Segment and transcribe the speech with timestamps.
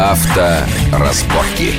[0.00, 1.78] Авторазборки.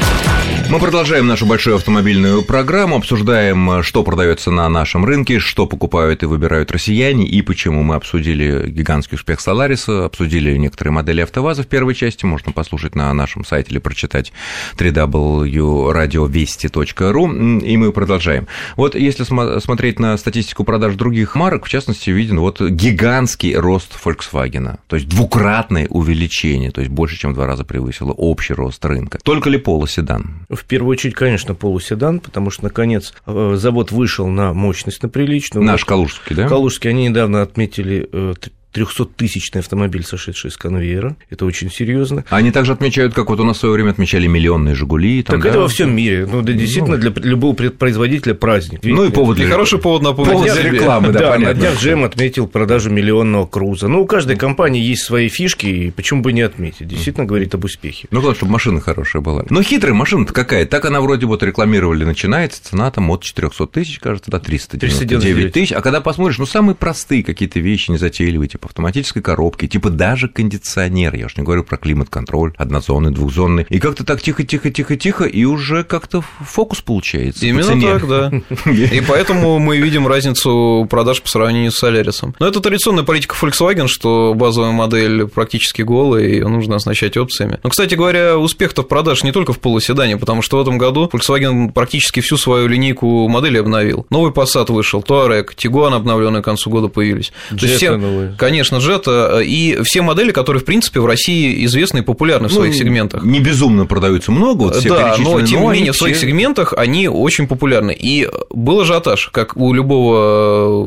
[0.71, 6.25] Мы продолжаем нашу большую автомобильную программу, обсуждаем, что продается на нашем рынке, что покупают и
[6.25, 7.83] выбирают россияне, и почему.
[7.83, 13.13] Мы обсудили гигантский успех Солариса, обсудили некоторые модели АвтоВАЗа в первой части, можно послушать на
[13.13, 14.31] нашем сайте или прочитать
[14.77, 18.47] www.radiovести.ru, и мы продолжаем.
[18.77, 19.25] Вот если
[19.59, 25.09] смотреть на статистику продаж других марок, в частности, виден вот гигантский рост Volkswagen, то есть
[25.09, 29.19] двукратное увеличение, то есть больше, чем в два раза превысило общий рост рынка.
[29.21, 30.45] Только ли полуседан?
[30.61, 35.65] В первую очередь, конечно, полуседан, потому что, наконец, э, завод вышел на мощность на приличную.
[35.65, 36.47] Наш Калужский, да?
[36.47, 38.35] Калужский, они недавно отметили э,
[38.73, 41.15] 300-тысячный автомобиль, сошедший с конвейера.
[41.29, 42.23] Это очень серьезно.
[42.29, 45.23] Они также отмечают, как вот у нас в свое время отмечали миллионные «Жигули».
[45.23, 45.49] Там, так да?
[45.49, 46.25] это во всем мире.
[46.25, 48.79] Ну, да, действительно, ну, для любого производителя праздник.
[48.83, 49.49] Ну, и повод для...
[49.49, 50.33] Хороший повод напомнить.
[50.33, 51.53] Повод для рекламы, да, да понятно.
[51.53, 53.87] на днях Джем отметил продажу миллионного круза.
[53.87, 56.87] Ну, у каждой компании есть свои фишки, и почему бы не отметить?
[56.87, 58.07] Действительно говорит об успехе.
[58.11, 59.45] Ну, главное, чтобы машина хорошая была.
[59.49, 60.65] Но хитрая машина-то какая?
[60.65, 65.71] Так она вроде вот рекламировали, начинается, цена там от 400 тысяч, кажется, до 399 тысяч.
[65.71, 71.15] А когда посмотришь, ну, самые простые какие-то вещи, незатейливые, типа автоматической коробки, типа даже кондиционер,
[71.15, 76.21] я уж не говорю про климат-контроль, однозонный, двухзонный, и как-то так тихо-тихо-тихо-тихо, и уже как-то
[76.41, 77.45] фокус получается.
[77.45, 78.31] Именно так, да.
[78.71, 82.35] И поэтому мы видим разницу продаж по сравнению с Солярисом.
[82.39, 87.59] Но это традиционная политика Volkswagen, что базовая модель практически голая, и ее нужно оснащать опциями.
[87.63, 91.09] Но, кстати говоря, успех-то в продаж не только в полуседане, потому что в этом году
[91.11, 94.05] Volkswagen практически всю свою линейку моделей обновил.
[94.09, 97.31] Новый Passat вышел, Touareg, Tiguan обновленный к концу года появились.
[97.51, 101.99] Jetta То есть все, конечно, Jetta и все модели, которые, в принципе, в России известны
[101.99, 103.23] и популярны в своих ну, сегментах.
[103.23, 106.27] Не безумно продаются много, вот все Да, но тем не менее в своих все...
[106.27, 107.95] сегментах они очень популярны.
[107.97, 110.83] И был ажиотаж, как у любого,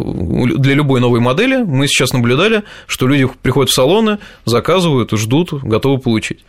[0.47, 5.99] для любой новой модели, мы сейчас наблюдали, что люди приходят в салоны, заказывают, ждут, готовы
[5.99, 6.45] получить.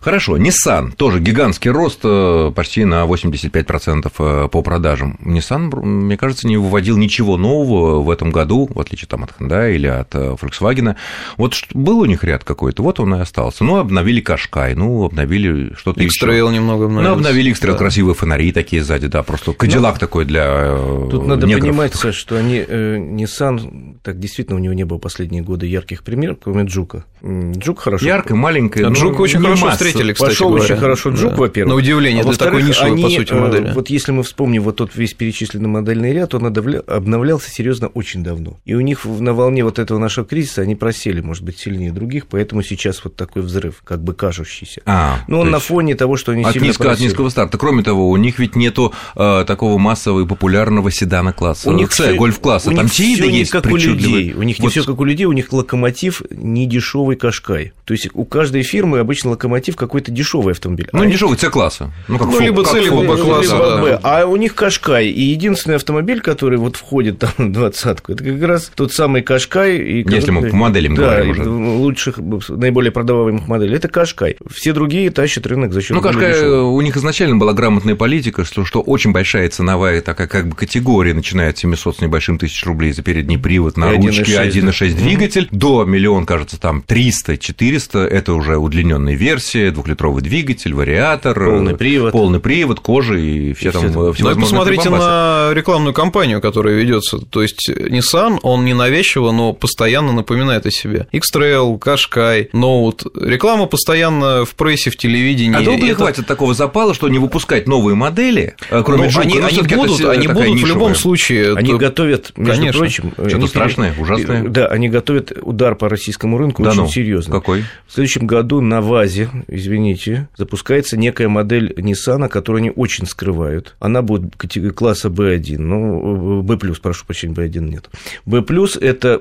[0.00, 5.18] Хорошо, Nissan тоже гигантский рост э, почти на 85% э, по продажам.
[5.24, 9.74] Nissan, мне кажется, не выводил ничего нового в этом году, в отличие там, от Hyundai
[9.74, 10.96] или от э, Volkswagen.
[11.36, 13.64] Вот был у них ряд какой-то, вот он и остался.
[13.64, 16.08] Ну, обновили Кашкай, ну, обновили что-то еще.
[16.08, 17.08] X-Trail немного обновили.
[17.08, 17.78] Ну, обновили X-Trail, да.
[17.78, 20.76] красивые фонари такие сзади, да, просто Кадиллак ну, такой для
[21.10, 21.64] Тут надо негров.
[21.64, 22.58] понимать, Саш, что они,
[23.00, 27.04] Nissan, так действительно у него не было последние годы ярких примеров, кроме Джука.
[27.22, 28.06] Джук хорошо.
[28.06, 28.86] Яркая, маленькая.
[28.86, 29.84] А Джук очень хорошо масса.
[29.84, 30.64] встретили, кстати Пошел говоря.
[30.64, 31.36] очень хорошо Джук, да.
[31.36, 31.74] во-первых.
[31.74, 33.68] На удивление, а для такой нишевой, они, по сути, модели.
[33.68, 38.22] Э, вот если мы вспомним вот тот весь перечисленный модельный ряд, он обновлялся серьезно очень
[38.22, 38.58] давно.
[38.64, 42.26] И у них на волне вот этого нашего кризиса они просели, может быть, сильнее других,
[42.26, 44.82] поэтому сейчас вот такой взрыв, как бы кажущийся.
[44.86, 47.58] А, Но он на фоне того, что они от сильно низко, От низкого старта.
[47.58, 51.70] Кроме того, у них ведь нету э, такого массового и популярного седана класса.
[51.70, 52.70] У них C, гольф-класса.
[52.70, 54.34] Там Тиида есть как у людей.
[54.34, 54.72] У них не вот.
[54.72, 57.72] все как у людей, у них локомотив не дешевый кашкай.
[57.84, 60.88] То есть у каждой фирмы обычно локомотив какой-то дешевый автомобиль.
[60.92, 61.92] Ну, а не дешевый С-класса.
[62.08, 63.56] Ну, как ну фу, либо С, либо Б-класса.
[63.56, 64.00] Да.
[64.02, 65.08] А у них Кашкай.
[65.08, 69.78] И единственный автомобиль, который вот входит там в двадцатку, это как раз тот самый Кашкай.
[69.78, 71.48] И, Если мы по моделям да, говорим уже.
[71.48, 73.76] лучших, наиболее продаваемых моделей.
[73.76, 74.36] Это Кашкай.
[74.50, 78.64] Все другие тащат рынок за счет Ну, Кашкай, у них изначально была грамотная политика, что,
[78.64, 82.79] что очень большая ценовая такая как бы категория, начиная от 700 с небольшим тысяч рублей
[82.88, 89.14] за передний привод на ручке 1.6 двигатель, до миллион, кажется, там 300-400, это уже удлиненная
[89.14, 94.12] версия, двухлитровый двигатель, вариатор, полный привод, полный привод, кожа и все и там.
[94.14, 97.18] Все ну и посмотрите на рекламную кампанию, которая ведется.
[97.18, 101.06] То есть Nissan, он ненавязчиво, но постоянно напоминает о себе.
[101.12, 103.10] X-Trail, Qashqai, Note.
[103.20, 105.56] Реклама постоянно в прессе, в телевидении.
[105.56, 106.00] А долго ли это...
[106.00, 110.04] хватит такого запала, что не выпускать новые модели, э, кроме ну, они, ну, они будут,
[110.04, 111.56] они будут в любом случае.
[111.56, 112.80] Они готовят, между Конечно.
[112.80, 114.48] прочим, что-то страшное, ужасное.
[114.48, 117.32] Да, они готовят удар по российскому рынку да очень ну, серьезно.
[117.34, 117.64] Какой?
[117.86, 123.76] В следующем году на ВАЗе, извините, запускается некая модель Nissan, которую они очень скрывают.
[123.80, 124.36] Она будет
[124.74, 127.90] класса B1, ну, B+, прошу прощения, B1 нет.
[128.26, 128.44] B+,
[128.80, 129.18] это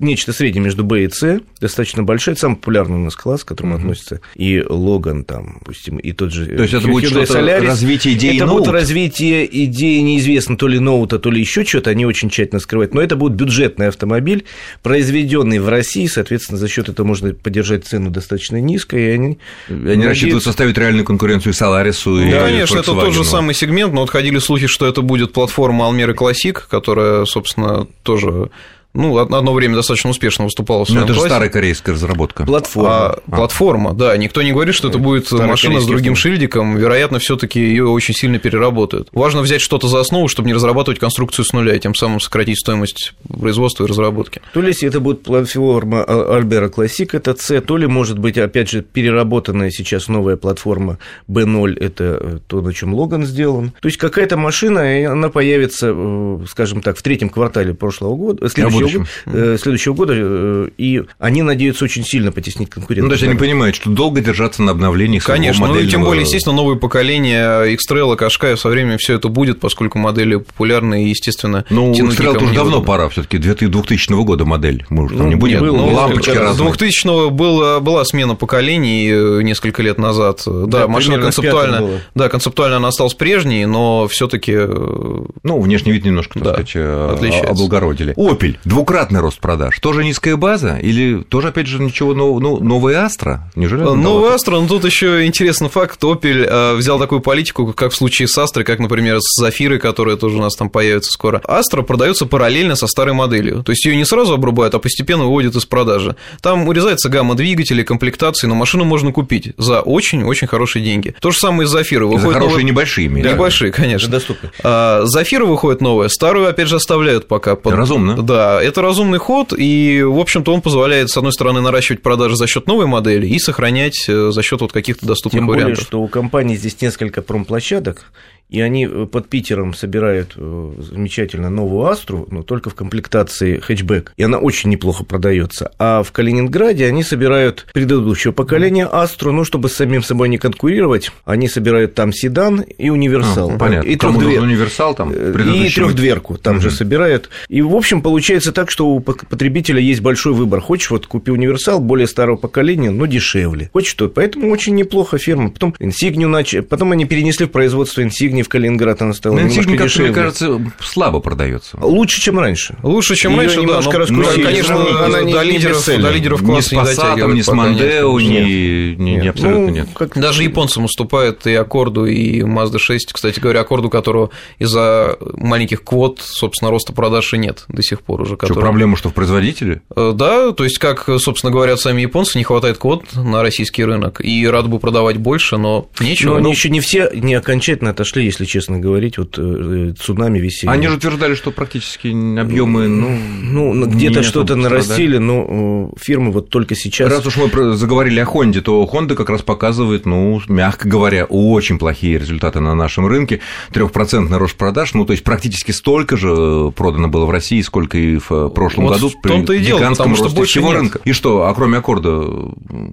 [0.00, 3.48] нечто среднее между B и C, достаточно большая, это самый популярный у нас класс, к
[3.48, 3.78] которому uh-huh.
[3.78, 8.36] относится и Логан, там, допустим, и тот же То есть это будет что-то развитие идеи
[8.36, 8.58] Это Note?
[8.58, 12.94] будет развитие идеи, неизвестно, то ли ноута, то ли еще что-то, они очень тщательно скрывают,
[12.94, 14.44] но это будет бюджетный автомобиль,
[14.82, 19.38] произведенный в России, соответственно, за счет этого можно поддержать цену достаточно низкой, и они...
[19.68, 24.00] Они рассчитывают составить реальную конкуренцию Соларису и Да, конечно, это тот же самый сегмент, но
[24.00, 28.50] вот ходили слухи, что это будет платформа Almera Classic, которая, собственно, тоже
[28.98, 32.44] ну, одно время достаточно успешно выступала в своем Но это же старая корейская разработка.
[32.44, 32.90] Платформа.
[32.90, 33.36] А, а.
[33.36, 34.16] Платформа, да.
[34.16, 36.16] Никто не говорит, что это будет Старый машина с другим фильм.
[36.16, 36.76] шильдиком.
[36.76, 39.08] Вероятно, все таки ее очень сильно переработают.
[39.12, 42.58] Важно взять что-то за основу, чтобы не разрабатывать конструкцию с нуля и тем самым сократить
[42.58, 44.42] стоимость производства и разработки.
[44.52, 48.82] То ли это будет платформа Альбера Classic, это C, то ли, может быть, опять же,
[48.82, 50.98] переработанная сейчас новая платформа
[51.28, 53.72] B0, это то, на чем Логан сделан.
[53.80, 58.87] То есть какая-то машина, она появится, э, скажем так, в третьем квартале прошлого года, следующего,
[58.92, 63.04] года, следующего года, и они надеются очень сильно потеснить конкурентов.
[63.04, 65.82] Ну, то есть они понимают, что долго держаться на обновлении Конечно, модельного...
[65.82, 69.98] ну и тем более, естественно, новое поколение X-Trail, Кашкая со временем все это будет, поскольку
[69.98, 75.16] модели популярны и, естественно, Ну, X-Trail уже давно пора, все таки 2000 года модель, может,
[75.16, 76.68] там ну, не будет, было, ну, лампочки разные.
[76.68, 80.42] 2000 было, была смена поколений э, несколько лет назад.
[80.46, 85.92] Да, да машина концептуально, да, концептуально она осталась прежней, но все таки э, Ну, внешний
[85.92, 87.50] вид немножко, так да, сказать, э, отличается.
[87.50, 88.14] облагородили.
[88.14, 93.06] Opel, двукратный рост продаж, тоже низкая база или тоже, опять же, ничего нового, ну, новая
[93.06, 93.38] Astra?
[93.54, 93.80] Неужели?
[93.80, 98.38] Новая Astra, но тут еще интересный факт, Opel взял такую политику, как в случае с
[98.38, 101.40] Astra, как, например, с Зафирой, которая тоже у нас там появится скоро.
[101.48, 105.56] Astra продается параллельно со старой моделью, то есть ее не сразу обрубают, а постепенно выводят
[105.56, 106.16] из продажи.
[106.42, 111.14] Там урезается гамма двигателей, комплектации, но машину можно купить за очень-очень хорошие деньги.
[111.20, 112.08] То же самое и с Зафирой.
[112.08, 112.64] Выходит за хорошие новая...
[112.64, 113.32] небольшие, да.
[113.32, 114.10] Небольшие, конечно.
[114.10, 114.50] Доступны.
[114.62, 117.56] А, Зафира выходит новая, старую, опять же, оставляют пока.
[117.56, 117.74] Под...
[117.74, 118.16] Разумно.
[118.22, 122.46] Да, это разумный ход, и, в общем-то, он позволяет, с одной стороны, наращивать продажи за
[122.46, 125.76] счет новой модели и сохранять э, за счет вот каких-то доступных Тем вариантов.
[125.76, 128.10] Более, что у компании здесь несколько промплощадок,
[128.48, 134.12] и они э, под Питером собирают э, замечательно новую Астру, но только в комплектации хэтчбэк,
[134.16, 135.72] и она очень неплохо продается.
[135.78, 141.10] А в Калининграде они собирают предыдущего поколения Астру, ну, чтобы с самим собой не конкурировать,
[141.24, 143.50] они собирают там седан и универсал.
[143.50, 143.88] А, понятно.
[143.88, 144.42] И трехдвер...
[144.42, 145.12] универсал там?
[145.12, 146.62] Э, и трехдверку там угу.
[146.62, 147.28] же собирают.
[147.48, 150.60] И, в общем, получается так, что у потребителя есть большой выбор.
[150.60, 153.70] Хочешь, вот купи универсал более старого поколения, но дешевле.
[153.72, 154.08] Хочешь что?
[154.08, 155.50] Поэтому очень неплохо фирма.
[155.50, 159.40] Потом Insignia начали, потом они перенесли в производство Insignia Инсигни в Калининград она стала но
[159.42, 160.10] немножко дешевле.
[160.10, 161.76] мне кажется, слабо продается.
[161.80, 162.76] Лучше, чем раньше.
[162.82, 164.44] Лучше, чем Её раньше, немножко да, но, раскрутили.
[164.44, 168.94] конечно, она не, до, лидеров, до лидеров класса не, с Passat, не с Мандео, не,
[168.96, 169.88] не, не, абсолютно ну, нет.
[169.94, 170.18] Как...
[170.18, 173.12] Даже японцам уступает и Аккорду, и Mazda 6.
[173.12, 178.22] Кстати говоря, Аккорду, которого из-за маленьких квот, собственно, роста продаж и нет до сих пор
[178.22, 178.36] уже.
[178.36, 178.54] Который...
[178.54, 179.82] Что, проблема, что в производителе?
[179.94, 184.20] Э, да, то есть, как, собственно, говорят сами японцы, не хватает квот на российский рынок,
[184.20, 186.34] и рад бы продавать больше, но нечего.
[186.34, 190.72] Но они еще не все не окончательно отошли, если честно говорить вот э, цунами весеннее.
[190.72, 192.08] Они же утверждали, что практически
[192.38, 197.10] объемы, ну, ну где-то что-то нарастили, но э, фирмы вот только сейчас.
[197.10, 201.78] Раз уж мы заговорили о Хонде, то Honda как раз показывает, ну, мягко говоря, очень
[201.78, 203.40] плохие результаты на нашем рынке.
[203.72, 208.18] Трехпроцентный рост продаж, ну, то есть практически столько же продано было в России, сколько и
[208.18, 209.08] в прошлом вот году.
[209.08, 210.76] В том-то и дело, потому что больше всего нет.
[210.76, 211.00] рынка.
[211.04, 212.26] И что, а кроме аккорда,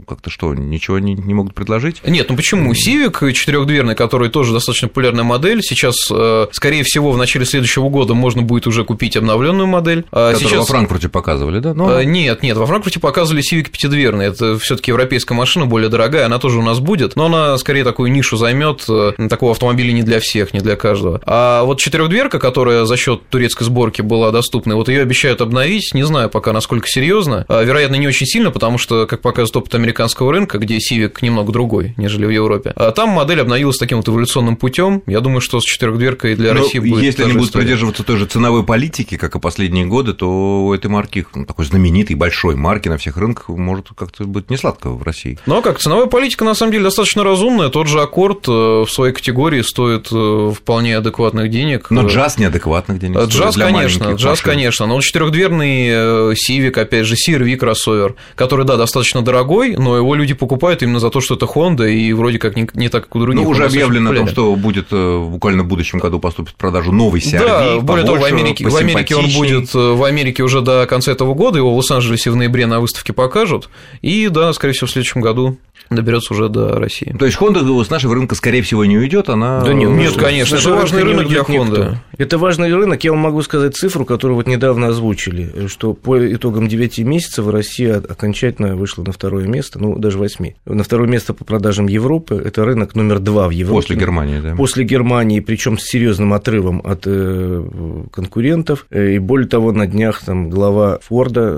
[0.08, 2.02] как-то что, ничего не, не могут предложить?
[2.06, 2.72] Нет, ну почему?
[2.72, 8.14] Civic четырехдверный, который тоже достаточно популярная модель, сейчас Э, скорее всего, в начале следующего года
[8.14, 10.06] можно будет уже купить обновленную модель.
[10.12, 10.60] А Которую сейчас...
[10.60, 11.74] во Франкфурте показывали, да?
[11.74, 12.00] Но...
[12.00, 14.28] Э, нет, нет, во Франкфурте показывали Civic пятидверный.
[14.28, 17.84] Это все таки европейская машина, более дорогая, она тоже у нас будет, но она скорее
[17.84, 18.86] такую нишу займет.
[18.90, 21.22] Э, такого автомобиля не для всех, не для каждого.
[21.26, 26.04] А вот четырехдверка, которая за счет турецкой сборки была доступна, вот ее обещают обновить, не
[26.04, 27.46] знаю пока насколько серьезно.
[27.50, 31.94] Вероятно, не очень сильно, потому что, как показывает опыт американского рынка, где Civic немного другой,
[31.98, 35.04] нежели в Европе, а там модель обновилась таким вот эволюционным путем.
[35.08, 37.04] Я думаю, что с четырехдверкой для Но России будет.
[37.04, 37.66] Если они будут история.
[37.66, 41.66] придерживаться той же ценовой политики, как и последние годы, то у этой марки, ну, такой
[41.66, 45.38] знаменитой, большой марки на всех рынках, может как-то быть не сладко в России.
[45.46, 47.70] Ну а как, ценовая политика на самом деле достаточно разумная.
[47.70, 51.90] Тот же аккорд э, в своей категории стоит э, вполне адекватных денег.
[51.92, 53.20] Но джаз неадекватных денег.
[53.28, 54.46] Джаз, конечно, джаз, машин.
[54.46, 54.86] конечно.
[54.86, 60.34] Но четырехдверный э, Civic, опять же, CRV кроссовер, который, да, достаточно дорогой, но его люди
[60.34, 63.20] покупают именно за то, что это Honda, и вроде как не, не так, как у
[63.20, 63.44] других.
[63.44, 64.88] Ну, уже объявлено о том, что будет
[65.30, 67.40] буквально в будущем году поступит в продажу новый CRV.
[67.40, 71.34] Да, более того, в Америке, в Америке он будет в Америке уже до конца этого
[71.34, 73.70] года, его в Лос-Анджелесе в ноябре на выставке покажут,
[74.02, 75.58] и, да, скорее всего, в следующем году
[75.90, 77.16] доберется уже до России.
[77.18, 79.64] То есть Honda с нашего рынка, скорее всего, не уйдет, она.
[79.64, 81.98] Да нет, нет конечно, это важный рынок для Honda.
[82.18, 83.04] Это важный рынок.
[83.04, 87.98] Я вам могу сказать цифру, которую вот недавно озвучили, что по итогам 9 месяцев Россия
[87.98, 90.54] окончательно вышла на второе место, ну даже 8.
[90.66, 92.42] На второе место по продажам Европы.
[92.44, 93.82] Это рынок номер два в Европе.
[93.82, 94.56] После Германии, да.
[94.56, 98.86] После Германии, причем с серьезным отрывом от э, конкурентов.
[98.92, 101.54] И более того, на днях там глава Форда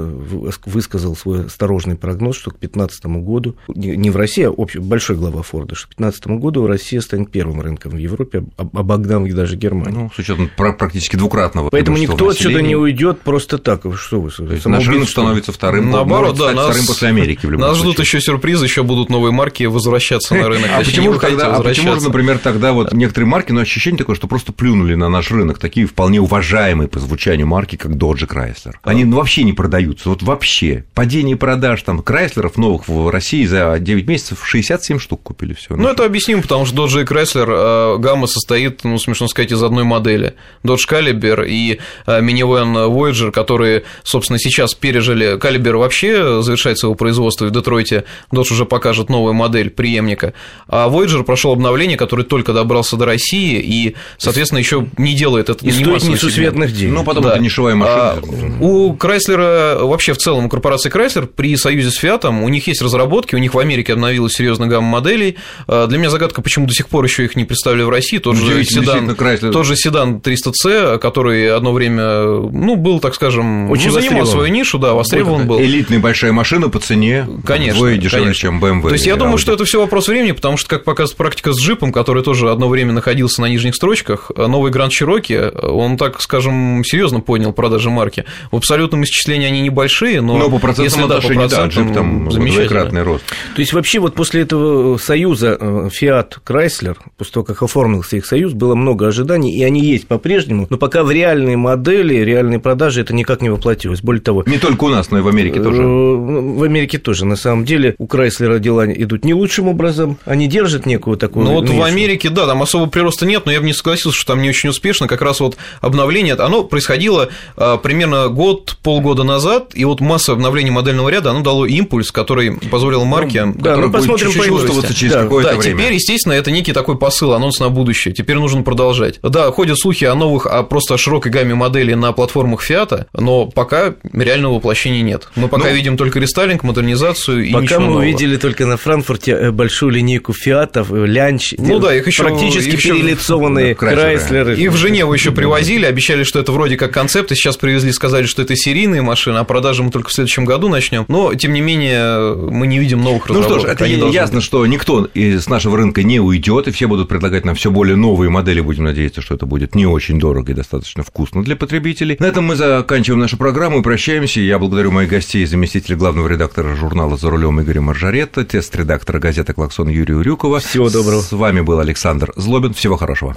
[0.66, 5.76] высказал свой осторожный прогноз, что к 2015 году не в России, общий, большой глава Форда,
[5.76, 9.94] что к 2015 году Россия станет первым рынком в Европе, обогнав даже Германию.
[9.94, 11.70] Ну, с учетом практически двукратного.
[11.70, 13.82] Поэтому никто отсюда не уйдет просто так.
[13.96, 14.32] Что вы?
[14.32, 15.92] То есть наш рынок становится вторым.
[15.92, 17.46] Наоборот, да, нас, вторым после Америки.
[17.46, 20.70] В нас ждут еще сюрпризы, еще будут новые марки возвращаться на рынок.
[20.78, 24.16] А почему же тогда, а почему же, например, тогда вот некоторые марки, но ощущение такое,
[24.16, 28.26] что просто плюнули на наш рынок, такие вполне уважаемые по звучанию марки, как Dodge и
[28.26, 28.74] Chrysler.
[28.84, 30.86] Они ну, вообще не продаются, вот вообще.
[30.94, 35.76] Падение продаж там Крайслеров новых в России за 9 месяцев 67 штук купили все.
[35.76, 39.62] Ну, это объяснимо, потому что Dodge и Chrysler э, гамма состоит, ну, смешно сказать, из
[39.62, 40.36] одной модели.
[40.64, 45.38] Dodge Caliber и э, Minivan Voyager, которые, собственно, сейчас пережили.
[45.38, 48.06] Caliber вообще завершает своего производства в Детройте.
[48.32, 50.34] Dodge уже покажет новую модель преемника.
[50.68, 55.66] А Voyager прошел обновление, который только добрался до России и, соответственно, еще не делает это.
[55.66, 56.94] И не стоит несусветных денег.
[56.94, 57.34] Ну, потом да.
[57.34, 57.98] это нишевая машина.
[57.98, 58.20] А,
[58.62, 62.82] у Chrysler, вообще в целом у корпорации Chrysler при союзе с Fiat у них есть
[62.82, 65.38] разработки, у них в Америке обновилась серьезная гамма моделей.
[65.68, 68.20] А, для меня загадка, почему до сих пор еще их не представили в России.
[68.20, 69.16] Тот же седан,
[69.52, 74.48] тот же седан 300C, который одно время, ну, был, так скажем, Очень ну, занимал свою
[74.48, 75.60] нишу, да, востребован был.
[75.60, 77.28] Элитная большая машина по цене.
[77.46, 77.76] Конечно.
[77.76, 78.42] Вдвое дешевле, конечно.
[78.42, 78.88] чем BMW.
[78.88, 81.60] То есть я думаю, что это все вопрос времени, потому что, как показывает практика с
[81.60, 86.84] джипом, который тоже одно время находился на нижних строчках, новый Grand Cherokee, он, так скажем,
[86.86, 88.26] серьезно понял продажи марки.
[88.52, 91.94] В абсолютном исчислении они небольшие, но, но по процентам если да, по процентам, да, джип
[91.94, 93.26] там замечательный рост.
[93.56, 98.26] То есть вообще вот после этого союза э, Fiat Chrysler, после того, как оформился их
[98.26, 103.02] союз, было много ожиданий, и они есть по-прежнему, но пока в реальные модели, реальные продажи
[103.02, 104.02] это никак не воплотилось.
[104.02, 104.44] Более того...
[104.46, 105.82] Не только у нас, но и в Америке тоже.
[105.82, 107.26] Э, в Америке тоже.
[107.26, 111.46] На самом деле у Chrysler дела идут не лучшим образом, они держат некую такую...
[111.46, 114.34] Ну вот в Америке, да, там особо прироста нет, но я бы не согласился, что
[114.34, 115.08] там не очень успешно.
[115.08, 121.10] Как раз вот обновление, оно происходило примерно год, полгода назад, и вот масса обновлений модельного
[121.10, 123.46] ряда, оно дало импульс, который позволил марке...
[123.46, 125.78] Ну, да, мы посмотрим по чувствоваться через да, какое-то да, время.
[125.78, 128.14] теперь, естественно, это некий такой посыл, анонс на будущее.
[128.14, 129.20] Теперь нужно продолжать.
[129.22, 133.46] Да, ходят слухи о новых, о просто о широкой гамме моделей на платформах Фиата, но
[133.46, 135.30] пока реального воплощения нет.
[135.36, 138.02] Мы пока ну, видим только рестайлинг, модернизацию и Пока мы нового.
[138.02, 142.70] увидели только на Франкфурте э, большую линейку Фиатов, э, Лянч, ну да, их еще практически
[142.70, 144.56] их перелицованные да, Крайслеры.
[144.56, 148.26] Их в Женеву еще привозили, обещали, что это вроде как концепт, и сейчас привезли, сказали,
[148.26, 151.06] что это серийные машины, а продажи мы только в следующем году начнем.
[151.08, 153.52] Но, тем не менее, мы не видим новых разработок.
[153.52, 154.46] Ну что ж, это ясно, быть.
[154.46, 158.30] что никто из нашего рынка не уйдет, и все будут предлагать нам все более новые
[158.30, 158.62] модели.
[158.62, 162.18] Будем надеяться, что это будет не очень дорого и достаточно вкусно для потребителей.
[162.20, 164.40] На этом мы заканчиваем нашу программу и прощаемся.
[164.40, 169.90] Я благодарю моих гостей, заместителя главного редактора журнала «За рулем» Игоря Маржаретта, тест-редактора газеты «Клаксон»
[169.90, 170.60] Юрия Урюкова.
[170.60, 171.22] Всего доброго.
[171.22, 172.74] С вами был Александр Злобин.
[172.74, 173.36] Всего хорошего.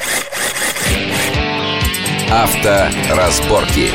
[2.30, 3.88] Авторазборки.